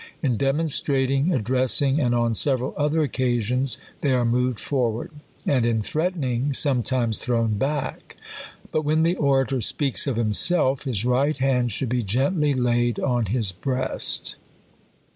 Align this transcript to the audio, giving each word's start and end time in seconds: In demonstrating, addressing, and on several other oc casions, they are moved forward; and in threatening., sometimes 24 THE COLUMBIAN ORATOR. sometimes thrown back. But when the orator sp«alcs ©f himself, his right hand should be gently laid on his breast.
In 0.23 0.35
demonstrating, 0.35 1.31
addressing, 1.31 1.99
and 1.99 2.15
on 2.15 2.33
several 2.33 2.73
other 2.75 3.03
oc 3.03 3.11
casions, 3.11 3.77
they 4.01 4.11
are 4.13 4.25
moved 4.25 4.59
forward; 4.59 5.11
and 5.45 5.63
in 5.63 5.83
threatening., 5.83 6.53
sometimes 6.53 7.19
24 7.19 7.19
THE 7.19 7.37
COLUMBIAN 7.37 7.61
ORATOR. 7.61 7.83
sometimes 7.83 8.09
thrown 8.09 8.71
back. 8.71 8.71
But 8.71 8.81
when 8.83 9.03
the 9.03 9.15
orator 9.17 9.61
sp«alcs 9.61 10.11
©f 10.11 10.15
himself, 10.17 10.83
his 10.85 11.05
right 11.05 11.37
hand 11.37 11.71
should 11.71 11.89
be 11.89 12.01
gently 12.01 12.53
laid 12.55 12.99
on 12.99 13.27
his 13.27 13.51
breast. 13.51 14.37